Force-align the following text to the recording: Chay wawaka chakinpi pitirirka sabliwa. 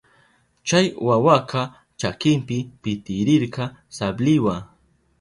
Chay 0.67 0.85
wawaka 1.07 1.61
chakinpi 1.99 2.57
pitirirka 2.81 3.63
sabliwa. 3.95 4.55